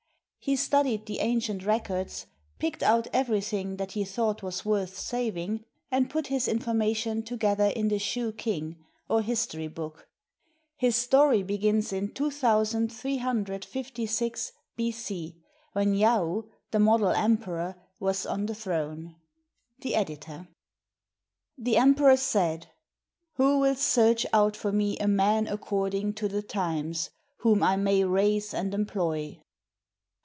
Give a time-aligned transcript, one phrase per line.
[0.43, 2.25] He studied the ancient records,
[2.57, 7.89] picked out everything that he thought was worth saving, and put his information together in
[7.89, 10.07] the Shoo King, or history hook.
[10.77, 15.37] His story begins in 2356 B.C.,
[15.73, 19.17] when Yaou, the model emperor, was on the throne.
[19.81, 20.47] The Editor.]
[21.55, 22.65] The emperor said,
[23.35, 27.11] "Who will search out for me a man according to the times,
[27.41, 29.37] whom I may raise and employ?"